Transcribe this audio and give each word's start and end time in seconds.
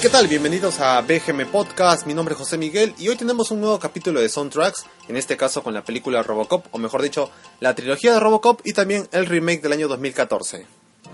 ¿qué 0.00 0.08
tal? 0.08 0.28
Bienvenidos 0.28 0.80
a 0.80 1.02
BGM 1.02 1.50
Podcast. 1.52 2.06
Mi 2.06 2.14
nombre 2.14 2.32
es 2.32 2.38
José 2.38 2.56
Miguel 2.56 2.94
y 2.96 3.08
hoy 3.08 3.16
tenemos 3.16 3.50
un 3.50 3.60
nuevo 3.60 3.78
capítulo 3.78 4.18
de 4.18 4.30
Soundtracks, 4.30 4.86
en 5.08 5.16
este 5.18 5.36
caso 5.36 5.62
con 5.62 5.74
la 5.74 5.84
película 5.84 6.22
Robocop, 6.22 6.64
o 6.70 6.78
mejor 6.78 7.02
dicho, 7.02 7.30
la 7.60 7.74
trilogía 7.74 8.14
de 8.14 8.20
Robocop 8.20 8.62
y 8.64 8.72
también 8.72 9.06
el 9.12 9.26
remake 9.26 9.60
del 9.60 9.72
año 9.72 9.88
2014. 9.88 10.64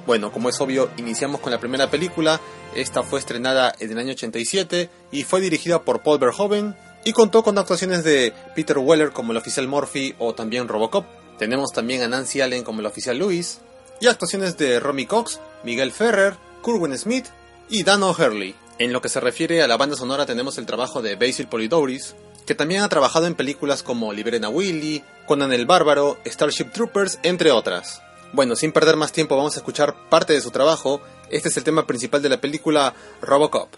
Bueno, 0.06 0.30
como 0.30 0.50
es 0.50 0.60
obvio, 0.60 0.88
iniciamos 0.98 1.40
con 1.40 1.50
la 1.50 1.58
primera 1.58 1.90
película. 1.90 2.40
Esta 2.76 3.02
fue 3.02 3.18
estrenada 3.18 3.74
en 3.80 3.90
el 3.90 3.98
año 3.98 4.12
87 4.12 4.88
y 5.10 5.24
fue 5.24 5.40
dirigida 5.40 5.82
por 5.82 6.04
Paul 6.04 6.20
Verhoeven 6.20 6.76
y 7.04 7.12
contó 7.12 7.42
con 7.42 7.58
actuaciones 7.58 8.04
de 8.04 8.32
Peter 8.54 8.78
Weller 8.78 9.10
como 9.10 9.32
el 9.32 9.38
oficial 9.38 9.66
Murphy 9.66 10.14
o 10.20 10.34
también 10.34 10.68
Robocop. 10.68 11.06
Tenemos 11.40 11.72
también 11.72 12.02
a 12.02 12.08
Nancy 12.08 12.40
Allen 12.40 12.62
como 12.62 12.80
el 12.80 12.86
oficial 12.86 13.18
Lewis 13.18 13.58
y 14.00 14.06
actuaciones 14.06 14.56
de 14.56 14.78
Romy 14.78 15.06
Cox, 15.06 15.40
Miguel 15.64 15.90
Ferrer, 15.90 16.36
Kurwin 16.62 16.96
Smith 16.96 17.26
y 17.68 17.82
Dan 17.82 18.04
O'Hurley. 18.04 18.54
En 18.78 18.92
lo 18.92 19.00
que 19.00 19.08
se 19.08 19.20
refiere 19.20 19.62
a 19.62 19.68
la 19.68 19.78
banda 19.78 19.96
sonora 19.96 20.26
tenemos 20.26 20.58
el 20.58 20.66
trabajo 20.66 21.00
de 21.00 21.16
Basil 21.16 21.48
Polidouris, 21.48 22.14
que 22.44 22.54
también 22.54 22.82
ha 22.82 22.88
trabajado 22.90 23.26
en 23.26 23.34
películas 23.34 23.82
como 23.82 24.12
Liberena 24.12 24.50
Willy, 24.50 25.02
Conan 25.26 25.52
el 25.54 25.64
Bárbaro, 25.64 26.18
Starship 26.26 26.72
Troopers, 26.72 27.18
entre 27.22 27.52
otras. 27.52 28.02
Bueno, 28.34 28.54
sin 28.54 28.72
perder 28.72 28.96
más 28.96 29.12
tiempo 29.12 29.34
vamos 29.34 29.56
a 29.56 29.60
escuchar 29.60 30.08
parte 30.10 30.34
de 30.34 30.42
su 30.42 30.50
trabajo. 30.50 31.00
Este 31.30 31.48
es 31.48 31.56
el 31.56 31.64
tema 31.64 31.86
principal 31.86 32.20
de 32.20 32.28
la 32.28 32.40
película 32.40 32.94
Robocop. 33.22 33.74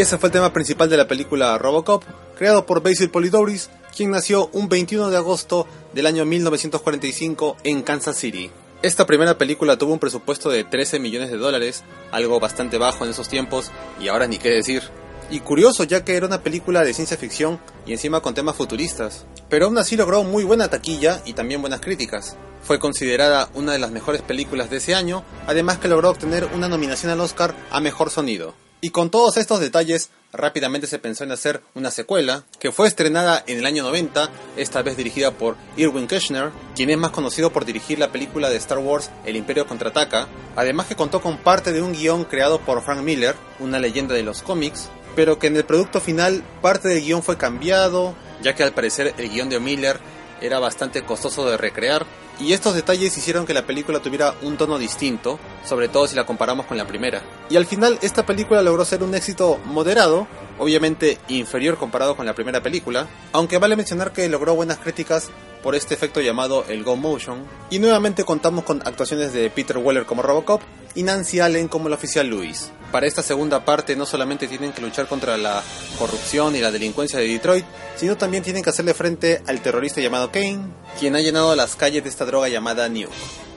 Y 0.00 0.02
ese 0.02 0.16
fue 0.16 0.28
el 0.28 0.32
tema 0.32 0.50
principal 0.54 0.88
de 0.88 0.96
la 0.96 1.06
película 1.06 1.58
Robocop, 1.58 2.02
creado 2.34 2.64
por 2.64 2.82
Basil 2.82 3.10
Polidouris, 3.10 3.68
quien 3.94 4.10
nació 4.10 4.48
un 4.54 4.70
21 4.70 5.10
de 5.10 5.18
agosto 5.18 5.66
del 5.92 6.06
año 6.06 6.24
1945 6.24 7.58
en 7.64 7.82
Kansas 7.82 8.16
City. 8.16 8.50
Esta 8.80 9.04
primera 9.04 9.36
película 9.36 9.76
tuvo 9.76 9.92
un 9.92 9.98
presupuesto 9.98 10.48
de 10.48 10.64
13 10.64 11.00
millones 11.00 11.30
de 11.30 11.36
dólares, 11.36 11.84
algo 12.12 12.40
bastante 12.40 12.78
bajo 12.78 13.04
en 13.04 13.10
esos 13.10 13.28
tiempos, 13.28 13.70
y 14.00 14.08
ahora 14.08 14.26
ni 14.26 14.38
qué 14.38 14.48
decir. 14.48 14.84
Y 15.30 15.40
curioso 15.40 15.84
ya 15.84 16.02
que 16.02 16.16
era 16.16 16.24
una 16.24 16.42
película 16.42 16.82
de 16.82 16.94
ciencia 16.94 17.18
ficción 17.18 17.60
y 17.84 17.92
encima 17.92 18.22
con 18.22 18.32
temas 18.32 18.56
futuristas. 18.56 19.26
Pero 19.50 19.66
aún 19.66 19.76
así 19.76 19.98
logró 19.98 20.24
muy 20.24 20.44
buena 20.44 20.70
taquilla 20.70 21.20
y 21.26 21.34
también 21.34 21.60
buenas 21.60 21.80
críticas. 21.80 22.38
Fue 22.62 22.78
considerada 22.78 23.50
una 23.52 23.72
de 23.72 23.78
las 23.78 23.90
mejores 23.90 24.22
películas 24.22 24.70
de 24.70 24.78
ese 24.78 24.94
año, 24.94 25.24
además 25.46 25.76
que 25.76 25.88
logró 25.88 26.08
obtener 26.08 26.48
una 26.54 26.70
nominación 26.70 27.12
al 27.12 27.20
Oscar 27.20 27.54
a 27.70 27.82
Mejor 27.82 28.08
Sonido. 28.08 28.54
Y 28.82 28.90
con 28.90 29.10
todos 29.10 29.36
estos 29.36 29.60
detalles, 29.60 30.08
rápidamente 30.32 30.86
se 30.86 30.98
pensó 30.98 31.24
en 31.24 31.32
hacer 31.32 31.60
una 31.74 31.90
secuela, 31.90 32.44
que 32.58 32.72
fue 32.72 32.88
estrenada 32.88 33.44
en 33.46 33.58
el 33.58 33.66
año 33.66 33.82
90, 33.82 34.30
esta 34.56 34.80
vez 34.80 34.96
dirigida 34.96 35.32
por 35.32 35.56
Irwin 35.76 36.06
Kushner, 36.06 36.50
quien 36.74 36.88
es 36.88 36.96
más 36.96 37.10
conocido 37.10 37.52
por 37.52 37.66
dirigir 37.66 37.98
la 37.98 38.10
película 38.10 38.48
de 38.48 38.56
Star 38.56 38.78
Wars 38.78 39.10
El 39.26 39.36
Imperio 39.36 39.66
Contraataca, 39.66 40.28
además 40.56 40.86
que 40.86 40.96
contó 40.96 41.20
con 41.20 41.36
parte 41.36 41.72
de 41.72 41.82
un 41.82 41.92
guion 41.92 42.24
creado 42.24 42.58
por 42.58 42.82
Frank 42.82 43.02
Miller, 43.02 43.36
una 43.58 43.78
leyenda 43.78 44.14
de 44.14 44.22
los 44.22 44.42
cómics, 44.42 44.88
pero 45.14 45.38
que 45.38 45.48
en 45.48 45.56
el 45.56 45.66
producto 45.66 46.00
final 46.00 46.42
parte 46.62 46.88
del 46.88 47.02
guion 47.02 47.22
fue 47.22 47.36
cambiado, 47.36 48.14
ya 48.40 48.54
que 48.54 48.62
al 48.62 48.72
parecer 48.72 49.14
el 49.18 49.28
guion 49.28 49.50
de 49.50 49.60
Miller 49.60 50.00
era 50.40 50.58
bastante 50.58 51.02
costoso 51.02 51.50
de 51.50 51.58
recrear, 51.58 52.06
y 52.40 52.52
estos 52.52 52.74
detalles 52.74 53.16
hicieron 53.16 53.46
que 53.46 53.54
la 53.54 53.66
película 53.66 54.00
tuviera 54.00 54.34
un 54.42 54.56
tono 54.56 54.78
distinto, 54.78 55.38
sobre 55.64 55.88
todo 55.88 56.06
si 56.06 56.16
la 56.16 56.24
comparamos 56.24 56.66
con 56.66 56.76
la 56.76 56.86
primera. 56.86 57.22
Y 57.50 57.56
al 57.56 57.66
final 57.66 57.98
esta 58.02 58.24
película 58.24 58.62
logró 58.62 58.84
ser 58.84 59.02
un 59.02 59.14
éxito 59.14 59.58
moderado, 59.66 60.26
obviamente 60.58 61.18
inferior 61.28 61.76
comparado 61.76 62.16
con 62.16 62.26
la 62.26 62.34
primera 62.34 62.62
película, 62.62 63.06
aunque 63.32 63.58
vale 63.58 63.76
mencionar 63.76 64.12
que 64.12 64.28
logró 64.28 64.54
buenas 64.54 64.78
críticas 64.78 65.30
por 65.62 65.74
este 65.74 65.94
efecto 65.94 66.20
llamado 66.20 66.64
el 66.68 66.82
Go 66.82 66.96
Motion, 66.96 67.44
y 67.68 67.78
nuevamente 67.78 68.24
contamos 68.24 68.64
con 68.64 68.80
actuaciones 68.86 69.32
de 69.32 69.50
Peter 69.50 69.76
Weller 69.76 70.06
como 70.06 70.22
Robocop 70.22 70.62
y 70.94 71.02
Nancy 71.02 71.40
Allen 71.40 71.68
como 71.68 71.88
el 71.88 71.94
oficial 71.94 72.28
Lewis. 72.28 72.70
Para 72.92 73.06
esta 73.06 73.22
segunda 73.22 73.64
parte 73.64 73.94
no 73.94 74.04
solamente 74.04 74.48
tienen 74.48 74.72
que 74.72 74.82
luchar 74.82 75.06
contra 75.06 75.36
la 75.36 75.62
corrupción 75.98 76.56
y 76.56 76.60
la 76.60 76.72
delincuencia 76.72 77.18
de 77.18 77.28
Detroit, 77.28 77.64
sino 77.96 78.16
también 78.16 78.42
tienen 78.42 78.64
que 78.64 78.70
hacerle 78.70 78.94
frente 78.94 79.42
al 79.46 79.62
terrorista 79.62 80.00
llamado 80.00 80.32
Kane, 80.32 80.60
quien 80.98 81.14
ha 81.14 81.20
llenado 81.20 81.54
las 81.54 81.76
calles 81.76 82.02
de 82.02 82.08
esta 82.08 82.24
droga 82.24 82.48
llamada 82.48 82.88
Nuke. 82.88 83.10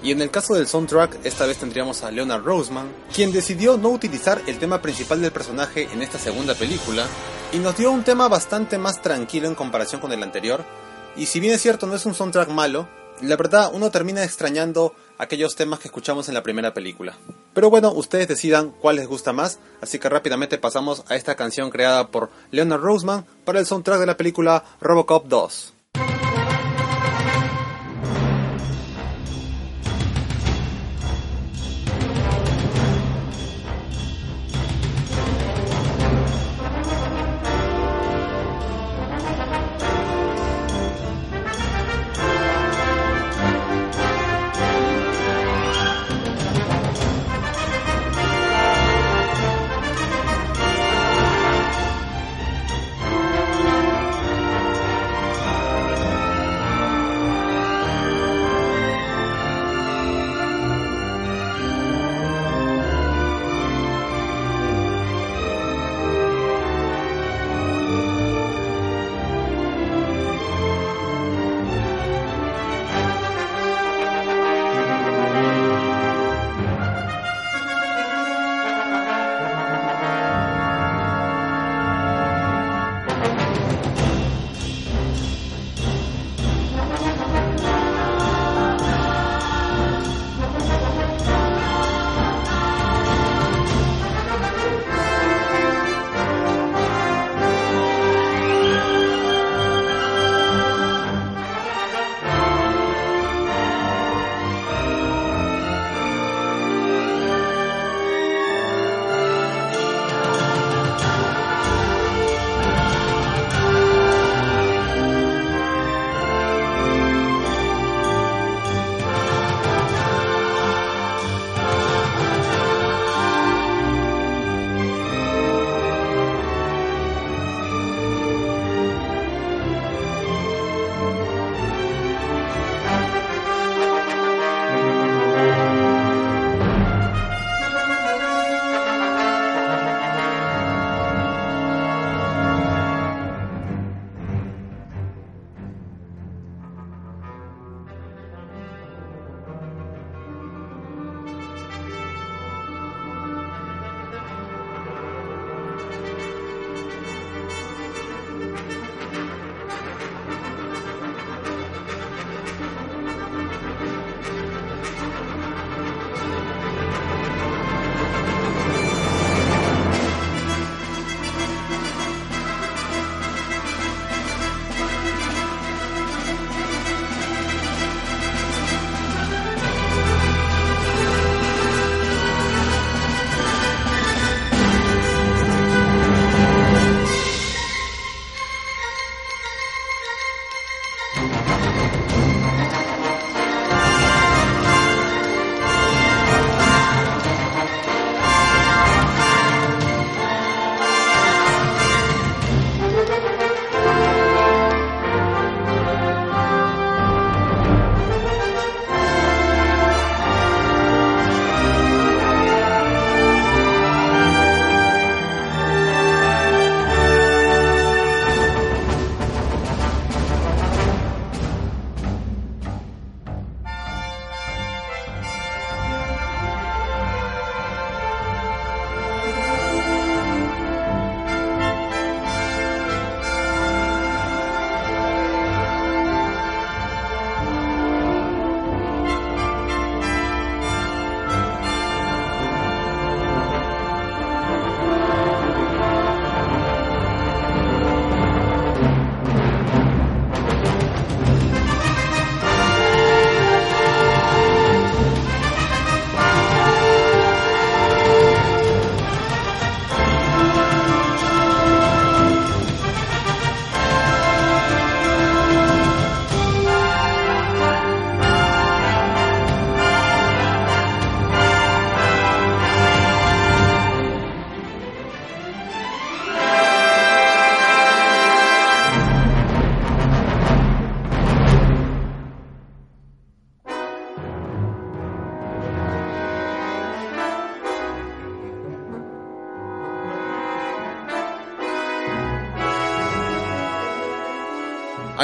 Y 0.03 0.11
en 0.11 0.21
el 0.21 0.29
caso 0.29 0.53
del 0.53 0.67
soundtrack, 0.67 1.25
esta 1.25 1.45
vez 1.45 1.57
tendríamos 1.57 2.03
a 2.03 2.11
Leonard 2.11 2.43
Roseman, 2.43 2.91
quien 3.15 3.31
decidió 3.31 3.77
no 3.77 3.89
utilizar 3.89 4.41
el 4.47 4.59
tema 4.59 4.81
principal 4.81 5.21
del 5.21 5.31
personaje 5.31 5.87
en 5.91 6.01
esta 6.01 6.19
segunda 6.19 6.55
película, 6.55 7.07
y 7.53 7.57
nos 7.57 7.77
dio 7.77 7.89
un 7.89 8.03
tema 8.03 8.27
bastante 8.27 8.77
más 8.77 9.01
tranquilo 9.01 9.47
en 9.47 9.55
comparación 9.55 10.01
con 10.01 10.11
el 10.11 10.21
anterior, 10.21 10.65
y 11.15 11.27
si 11.27 11.39
bien 11.39 11.53
es 11.53 11.61
cierto 11.61 11.87
no 11.87 11.95
es 11.95 12.05
un 12.05 12.13
soundtrack 12.13 12.49
malo, 12.49 12.87
la 13.21 13.37
verdad 13.37 13.71
uno 13.73 13.91
termina 13.91 14.23
extrañando 14.23 14.93
aquellos 15.17 15.55
temas 15.55 15.79
que 15.79 15.87
escuchamos 15.87 16.27
en 16.27 16.33
la 16.33 16.43
primera 16.43 16.73
película. 16.73 17.17
Pero 17.53 17.69
bueno, 17.69 17.91
ustedes 17.91 18.27
decidan 18.27 18.71
cuál 18.71 18.95
les 18.97 19.07
gusta 19.07 19.33
más, 19.33 19.59
así 19.81 19.99
que 19.99 20.09
rápidamente 20.09 20.57
pasamos 20.57 21.03
a 21.09 21.15
esta 21.15 21.35
canción 21.35 21.69
creada 21.69 22.07
por 22.07 22.29
Leonard 22.51 22.81
Roseman 22.81 23.25
para 23.45 23.59
el 23.59 23.65
soundtrack 23.65 23.99
de 23.99 24.05
la 24.05 24.17
película 24.17 24.63
Robocop 24.81 25.27
2. 25.27 25.72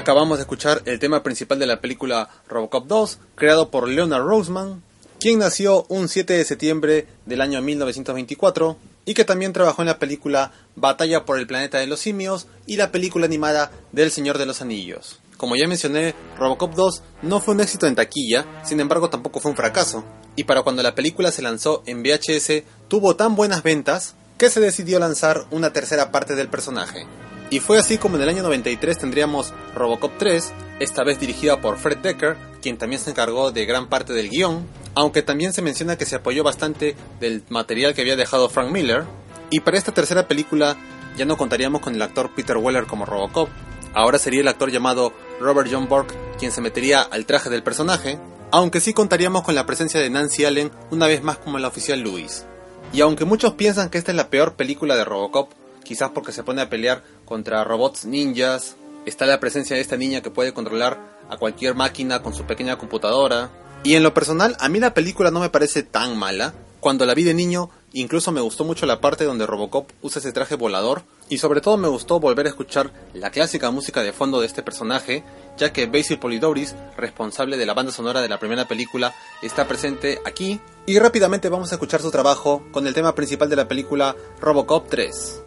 Acabamos 0.09 0.39
de 0.39 0.41
escuchar 0.41 0.81
el 0.85 0.97
tema 0.97 1.21
principal 1.21 1.59
de 1.59 1.67
la 1.67 1.81
película 1.81 2.29
Robocop 2.47 2.87
2, 2.87 3.19
creado 3.35 3.69
por 3.69 3.87
Leonard 3.87 4.23
Roseman, 4.23 4.81
quien 5.19 5.37
nació 5.37 5.85
un 5.87 6.09
7 6.09 6.33
de 6.33 6.45
septiembre 6.45 7.05
del 7.27 7.41
año 7.41 7.61
1924 7.61 8.75
y 9.05 9.13
que 9.13 9.23
también 9.23 9.53
trabajó 9.53 9.83
en 9.83 9.87
la 9.87 9.99
película 9.99 10.51
Batalla 10.75 11.25
por 11.25 11.37
el 11.37 11.45
planeta 11.45 11.77
de 11.77 11.85
los 11.85 11.99
simios 11.99 12.47
y 12.65 12.77
la 12.77 12.91
película 12.91 13.27
animada 13.27 13.69
del 13.91 14.09
Señor 14.09 14.39
de 14.39 14.47
los 14.47 14.63
Anillos. 14.63 15.19
Como 15.37 15.55
ya 15.55 15.67
mencioné, 15.67 16.15
Robocop 16.39 16.73
2 16.73 17.03
no 17.21 17.39
fue 17.39 17.53
un 17.53 17.61
éxito 17.61 17.85
en 17.85 17.93
taquilla, 17.93 18.63
sin 18.63 18.79
embargo 18.79 19.11
tampoco 19.11 19.39
fue 19.39 19.51
un 19.51 19.57
fracaso, 19.57 20.03
y 20.35 20.45
para 20.45 20.63
cuando 20.63 20.81
la 20.81 20.95
película 20.95 21.31
se 21.31 21.43
lanzó 21.43 21.83
en 21.85 22.01
VHS 22.01 22.63
tuvo 22.87 23.15
tan 23.15 23.35
buenas 23.35 23.61
ventas 23.61 24.15
que 24.39 24.49
se 24.49 24.59
decidió 24.59 24.97
lanzar 24.97 25.45
una 25.51 25.71
tercera 25.71 26.11
parte 26.11 26.33
del 26.33 26.49
personaje. 26.49 27.05
Y 27.51 27.59
fue 27.59 27.79
así 27.79 27.97
como 27.97 28.15
en 28.15 28.21
el 28.21 28.29
año 28.29 28.43
93 28.43 28.99
tendríamos 28.99 29.53
Robocop 29.73 30.11
3, 30.19 30.53
esta 30.79 31.03
vez 31.03 31.19
dirigida 31.19 31.61
por 31.61 31.77
Fred 31.77 31.97
Decker, 31.97 32.37
quien 32.61 32.77
también 32.77 33.01
se 33.01 33.09
encargó 33.09 33.51
de 33.51 33.65
gran 33.65 33.89
parte 33.89 34.13
del 34.13 34.29
guion, 34.29 34.67
aunque 34.93 35.23
también 35.23 35.51
se 35.51 35.63
menciona 35.63 35.97
que 35.97 36.05
se 36.05 36.17
apoyó 36.17 36.43
bastante 36.43 36.95
del 37.19 37.43
material 37.49 37.95
que 37.95 38.01
había 38.01 38.15
dejado 38.15 38.49
Frank 38.49 38.71
Miller. 38.71 39.05
Y 39.49 39.61
para 39.61 39.77
esta 39.77 39.91
tercera 39.91 40.27
película 40.27 40.77
ya 41.17 41.25
no 41.25 41.37
contaríamos 41.37 41.81
con 41.81 41.95
el 41.95 42.01
actor 42.03 42.29
Peter 42.35 42.57
Weller 42.57 42.85
como 42.85 43.05
Robocop, 43.05 43.49
ahora 43.95 44.19
sería 44.19 44.41
el 44.41 44.47
actor 44.47 44.69
llamado 44.69 45.11
Robert 45.39 45.69
John 45.71 45.89
Bork 45.89 46.13
quien 46.37 46.51
se 46.51 46.61
metería 46.61 47.01
al 47.01 47.25
traje 47.25 47.49
del 47.49 47.63
personaje, 47.63 48.19
aunque 48.51 48.79
sí 48.79 48.93
contaríamos 48.93 49.41
con 49.41 49.55
la 49.55 49.65
presencia 49.65 49.99
de 49.99 50.09
Nancy 50.11 50.45
Allen 50.45 50.71
una 50.91 51.07
vez 51.07 51.23
más 51.23 51.37
como 51.39 51.57
la 51.57 51.67
oficial 51.67 51.99
Louis. 51.99 52.45
Y 52.93 53.01
aunque 53.01 53.25
muchos 53.25 53.53
piensan 53.53 53.89
que 53.89 53.97
esta 53.97 54.11
es 54.11 54.17
la 54.17 54.29
peor 54.29 54.53
película 54.53 54.95
de 54.95 55.03
Robocop, 55.03 55.51
quizás 55.83 56.11
porque 56.11 56.31
se 56.31 56.43
pone 56.43 56.61
a 56.61 56.69
pelear 56.69 57.03
contra 57.25 57.63
robots 57.63 58.05
ninjas, 58.05 58.75
está 59.05 59.25
la 59.25 59.39
presencia 59.39 59.75
de 59.75 59.81
esta 59.81 59.97
niña 59.97 60.21
que 60.21 60.31
puede 60.31 60.53
controlar 60.53 60.99
a 61.29 61.37
cualquier 61.37 61.75
máquina 61.75 62.21
con 62.21 62.33
su 62.33 62.43
pequeña 62.43 62.77
computadora. 62.77 63.49
Y 63.83 63.95
en 63.95 64.03
lo 64.03 64.13
personal, 64.13 64.55
a 64.59 64.69
mí 64.69 64.79
la 64.79 64.93
película 64.93 65.31
no 65.31 65.39
me 65.39 65.49
parece 65.49 65.83
tan 65.83 66.17
mala. 66.17 66.53
Cuando 66.79 67.05
la 67.05 67.13
vi 67.13 67.23
de 67.23 67.33
niño, 67.33 67.69
incluso 67.91 68.31
me 68.31 68.41
gustó 68.41 68.63
mucho 68.63 68.85
la 68.85 69.01
parte 69.01 69.25
donde 69.25 69.45
Robocop 69.45 69.89
usa 70.01 70.19
ese 70.19 70.31
traje 70.31 70.55
volador. 70.55 71.03
Y 71.27 71.37
sobre 71.37 71.61
todo 71.61 71.77
me 71.77 71.87
gustó 71.87 72.19
volver 72.19 72.45
a 72.45 72.49
escuchar 72.49 72.91
la 73.13 73.29
clásica 73.31 73.69
música 73.69 74.01
de 74.01 74.13
fondo 74.13 74.39
de 74.39 74.47
este 74.47 74.63
personaje, 74.63 75.23
ya 75.57 75.71
que 75.71 75.85
Basil 75.85 76.19
Polidoris, 76.19 76.75
responsable 76.97 77.57
de 77.57 77.65
la 77.65 77.73
banda 77.73 77.91
sonora 77.91 78.21
de 78.21 78.29
la 78.29 78.39
primera 78.39 78.67
película, 78.67 79.13
está 79.41 79.67
presente 79.67 80.19
aquí. 80.25 80.59
Y 80.85 80.97
rápidamente 80.99 81.49
vamos 81.49 81.71
a 81.71 81.75
escuchar 81.75 82.01
su 82.01 82.11
trabajo 82.11 82.63
con 82.71 82.87
el 82.87 82.93
tema 82.93 83.13
principal 83.13 83.49
de 83.49 83.57
la 83.57 83.67
película 83.67 84.15
Robocop 84.39 84.89
3. 84.89 85.43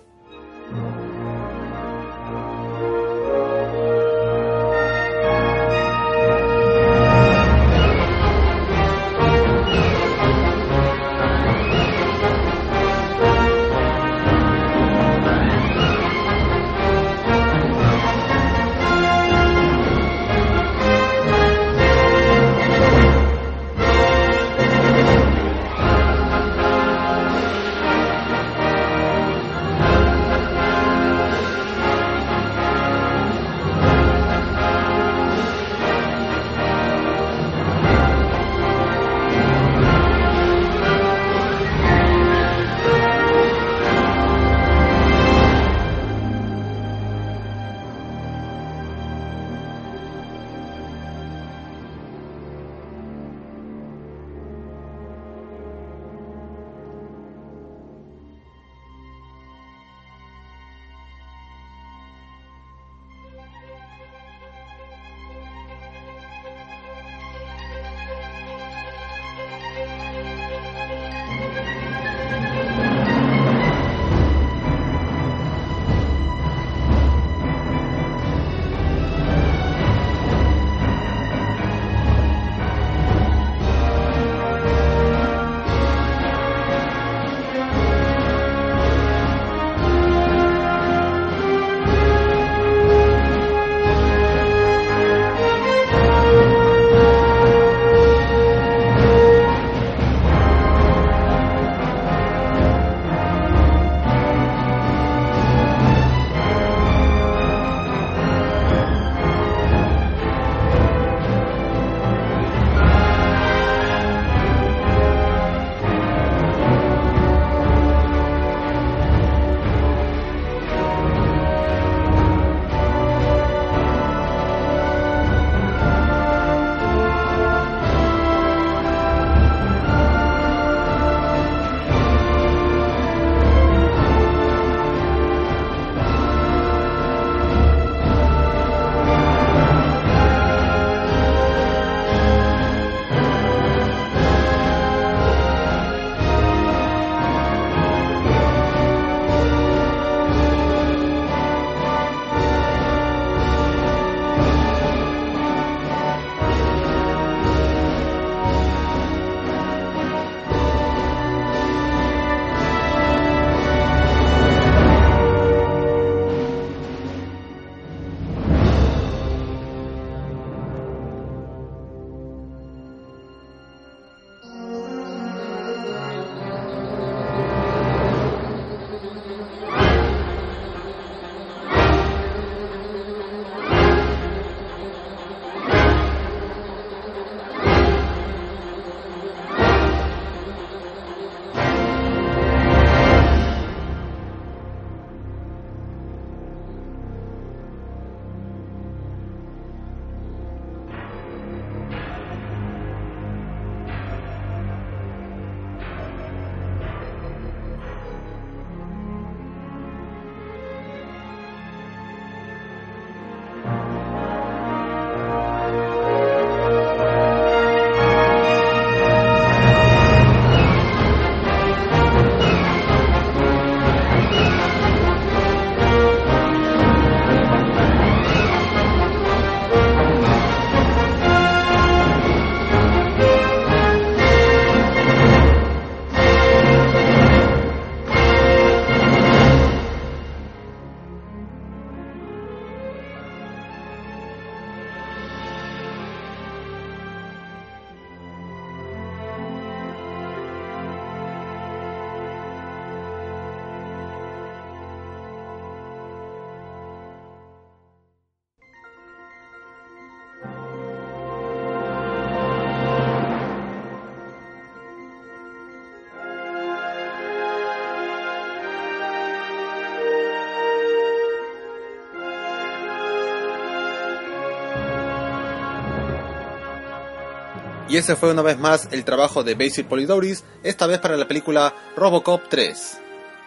Y 277.93 277.99
ese 277.99 278.17
fue 278.17 278.31
una 278.31 278.41
vez 278.41 278.59
más 278.59 278.89
el 278.91 279.05
trabajo 279.05 279.45
de 279.45 279.55
Basil 279.55 279.85
Polidoris, 279.85 280.45
esta 280.63 280.87
vez 280.87 280.99
para 280.99 281.19
la 281.19 281.29
película 281.29 281.75
Robocop 281.95 282.49
3. 282.49 282.99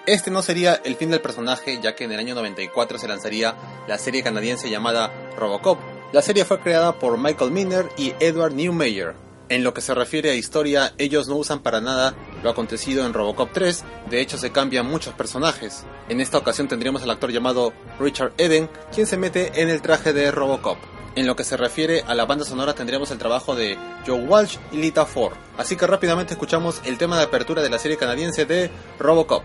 Este 0.05 0.29
no 0.29 0.43
sería 0.43 0.75
el 0.86 0.95
fin 0.97 1.10
del 1.10 1.19
personaje, 1.19 1.79
ya 1.81 1.95
que 1.95 2.03
en 2.03 2.12
el 2.12 2.19
año 2.19 2.36
94 2.36 2.99
se 2.99 3.08
lanzaría 3.08 3.55
la 3.88 3.97
serie 3.97 4.21
canadiense 4.21 4.69
llamada 4.69 5.12
Robocop. 5.36 5.79
La 6.13 6.21
serie 6.21 6.45
fue 6.45 6.60
creada 6.60 6.99
por 6.99 7.17
Michael 7.17 7.49
Miner 7.49 7.89
y 7.97 8.13
Edward 8.19 8.53
Newmeyer. 8.53 9.15
En 9.49 9.63
lo 9.63 9.73
que 9.73 9.81
se 9.81 9.95
refiere 9.95 10.29
a 10.29 10.36
historia, 10.36 10.93
ellos 10.99 11.27
no 11.27 11.38
usan 11.38 11.63
para 11.63 11.81
nada 11.81 12.13
lo 12.43 12.51
acontecido 12.51 13.03
en 13.03 13.13
Robocop 13.13 13.49
3, 13.51 13.84
de 14.12 14.21
hecho 14.21 14.38
se 14.38 14.51
cambian 14.51 14.86
muchos 14.86 15.15
personajes. 15.15 15.86
En 16.08 16.21
esta 16.21 16.38
ocasión 16.38 16.67
tendríamos 16.67 17.01
al 17.01 17.10
actor 17.10 17.31
llamado 17.31 17.73
Richard 17.99 18.34
Eden, 18.38 18.69
quien 18.93 19.08
se 19.08 19.17
mete 19.17 19.60
en 19.60 19.69
el 19.69 19.81
traje 19.81 20.13
de 20.13 20.29
Robocop. 20.29 20.77
En 21.15 21.28
lo 21.28 21.38
que 21.38 21.45
se 21.45 21.56
refiere 21.56 22.04
a 22.06 22.13
la 22.13 22.25
banda 22.25 22.43
sonora 22.43 22.73
tendríamos 22.73 23.10
el 23.12 23.17
trabajo 23.17 23.56
de 23.56 23.78
Joe 24.06 24.19
Walsh 24.21 24.58
y 24.73 24.78
Lita 24.78 25.06
Ford. 25.06 25.34
Así 25.58 25.78
que 25.78 25.88
rápidamente 25.88 26.34
escuchamos 26.34 26.82
el 26.84 26.97
tema 26.97 27.17
de 27.17 27.23
apertura 27.23 27.62
de 27.62 27.69
la 27.69 27.80
serie 27.80 27.95
canadiense 27.95 28.45
de 28.45 28.69
Robocop. 28.99 29.43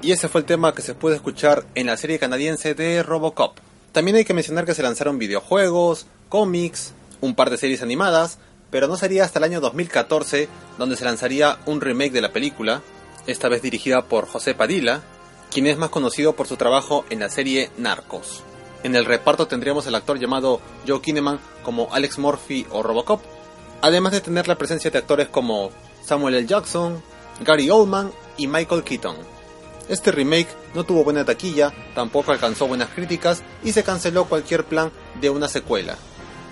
Y 0.00 0.12
ese 0.12 0.28
fue 0.28 0.42
el 0.42 0.46
tema 0.46 0.74
que 0.74 0.82
se 0.82 0.94
puede 0.94 1.16
escuchar 1.16 1.64
en 1.74 1.86
la 1.86 1.96
serie 1.96 2.18
canadiense 2.18 2.74
de 2.74 3.02
Robocop. 3.02 3.58
También 3.92 4.16
hay 4.16 4.24
que 4.24 4.34
mencionar 4.34 4.64
que 4.64 4.74
se 4.74 4.82
lanzaron 4.82 5.18
videojuegos, 5.18 6.06
cómics, 6.28 6.92
un 7.20 7.34
par 7.34 7.50
de 7.50 7.56
series 7.56 7.82
animadas, 7.82 8.38
pero 8.70 8.86
no 8.86 8.96
sería 8.96 9.24
hasta 9.24 9.40
el 9.40 9.44
año 9.44 9.60
2014 9.60 10.48
donde 10.78 10.96
se 10.96 11.04
lanzaría 11.04 11.58
un 11.66 11.80
remake 11.80 12.12
de 12.12 12.20
la 12.20 12.32
película, 12.32 12.82
esta 13.26 13.48
vez 13.48 13.60
dirigida 13.60 14.02
por 14.02 14.28
José 14.28 14.54
Padilla, 14.54 15.02
quien 15.50 15.66
es 15.66 15.78
más 15.78 15.90
conocido 15.90 16.34
por 16.36 16.46
su 16.46 16.56
trabajo 16.56 17.04
en 17.10 17.20
la 17.20 17.28
serie 17.28 17.70
Narcos. 17.76 18.44
En 18.84 18.94
el 18.94 19.04
reparto 19.04 19.48
tendríamos 19.48 19.88
al 19.88 19.96
actor 19.96 20.20
llamado 20.20 20.60
Joe 20.86 21.00
Kinneman 21.00 21.40
como 21.64 21.92
Alex 21.92 22.18
Murphy 22.18 22.66
o 22.70 22.84
Robocop, 22.84 23.20
además 23.80 24.12
de 24.12 24.20
tener 24.20 24.46
la 24.46 24.58
presencia 24.58 24.92
de 24.92 24.98
actores 24.98 25.28
como 25.28 25.70
Samuel 26.04 26.36
L. 26.36 26.46
Jackson, 26.46 27.02
Gary 27.40 27.68
Oldman 27.68 28.12
y 28.36 28.46
Michael 28.46 28.84
Keaton. 28.84 29.37
Este 29.88 30.12
remake 30.12 30.48
no 30.74 30.84
tuvo 30.84 31.04
buena 31.04 31.24
taquilla, 31.24 31.72
tampoco 31.94 32.32
alcanzó 32.32 32.66
buenas 32.66 32.90
críticas 32.90 33.42
y 33.64 33.72
se 33.72 33.82
canceló 33.82 34.26
cualquier 34.26 34.64
plan 34.64 34.92
de 35.20 35.30
una 35.30 35.48
secuela. 35.48 35.96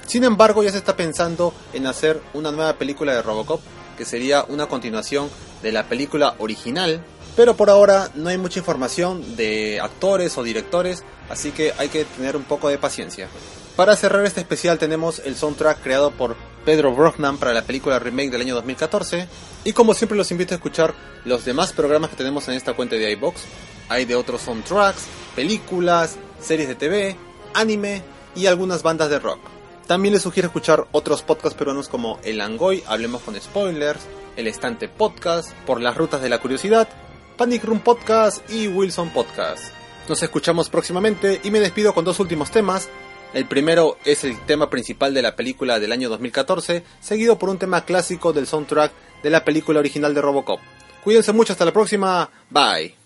Sin 0.07 0.25
embargo, 0.25 0.62
ya 0.62 0.70
se 0.70 0.79
está 0.79 0.96
pensando 0.96 1.53
en 1.72 1.87
hacer 1.87 2.20
una 2.33 2.53
nueva 2.53 2.75
película 2.75 3.14
de 3.14 3.22
Robocop, 3.22 3.61
que 3.99 4.05
sería 4.05 4.44
una 4.49 4.66
continuación 4.66 5.29
de 5.62 5.72
la 5.72 5.85
película 5.85 6.37
original, 6.38 7.03
pero 7.35 7.57
por 7.57 7.68
ahora 7.68 8.11
no 8.14 8.29
hay 8.29 8.38
mucha 8.38 8.61
información 8.61 9.37
de 9.37 9.81
actores 9.81 10.38
o 10.38 10.42
directores, 10.42 11.05
así 11.29 11.51
que 11.51 11.72
hay 11.77 11.88
que 11.88 12.05
tener 12.05 12.37
un 12.37 12.44
poco 12.44 12.68
de 12.68 12.79
paciencia. 12.79 13.29
Para 13.75 13.96
cerrar 13.96 14.25
este 14.25 14.40
especial 14.40 14.79
tenemos 14.79 15.20
el 15.25 15.37
soundtrack 15.37 15.83
creado 15.83 16.11
por 16.11 16.37
Pedro 16.66 16.92
Brognan 16.92 17.38
para 17.38 17.55
la 17.55 17.62
película 17.62 18.00
remake 18.00 18.31
del 18.31 18.42
año 18.42 18.57
2014. 18.57 19.29
Y 19.64 19.72
como 19.72 19.94
siempre 19.94 20.18
los 20.18 20.33
invito 20.33 20.52
a 20.52 20.57
escuchar 20.57 20.94
los 21.24 21.44
demás 21.44 21.72
programas 21.72 22.11
que 22.11 22.16
tenemos 22.16 22.46
en 22.48 22.55
esta 22.55 22.74
cuenta 22.74 22.96
de 22.96 23.11
iBox. 23.12 23.40
Hay 23.88 24.05
de 24.05 24.16
otros 24.16 24.42
soundtracks, 24.42 25.07
películas, 25.37 26.18
series 26.40 26.68
de 26.68 26.74
TV, 26.74 27.16
anime 27.55 28.02
y 28.35 28.46
algunas 28.46 28.83
bandas 28.83 29.09
de 29.09 29.20
rock. 29.20 29.38
También 29.87 30.12
les 30.12 30.24
sugiero 30.24 30.48
escuchar 30.48 30.88
otros 30.90 31.22
podcasts 31.22 31.57
peruanos 31.57 31.88
como 31.88 32.18
El 32.24 32.40
Angoy, 32.40 32.83
Hablemos 32.88 33.22
con 33.22 33.40
Spoilers, 33.40 34.00
El 34.37 34.48
Estante 34.48 34.88
Podcast, 34.88 35.52
Por 35.66 35.81
las 35.81 35.96
Rutas 35.96 36.20
de 36.20 36.29
la 36.29 36.40
Curiosidad, 36.40 36.88
Panic 37.37 37.62
Room 37.62 37.79
Podcast 37.79 38.50
y 38.50 38.66
Wilson 38.66 39.11
Podcast. 39.11 39.72
Nos 40.09 40.20
escuchamos 40.20 40.68
próximamente 40.68 41.40
y 41.44 41.52
me 41.52 41.61
despido 41.61 41.94
con 41.94 42.05
dos 42.05 42.18
últimos 42.18 42.50
temas. 42.50 42.88
El 43.35 43.47
primero 43.47 43.99
es 44.05 44.25
el 44.25 44.39
tema 44.47 44.71
principal 44.71 45.12
de 45.12 45.23
la 45.23 45.37
película 45.37 45.79
del 45.79 45.93
año 45.93 46.09
2014, 46.09 46.85
seguido 47.01 47.39
por 47.39 47.51
un 47.51 47.59
tema 47.59 47.85
clásico 47.85 48.33
del 48.33 48.47
soundtrack 48.47 48.93
de 49.23 49.31
la 49.31 49.45
película 49.45 49.81
original 49.81 50.15
de 50.15 50.23
Robocop. 50.23 50.61
Cuídense 51.05 51.33
mucho, 51.33 51.53
hasta 51.53 51.65
la 51.65 51.73
próxima, 51.73 52.31
bye. 52.51 53.06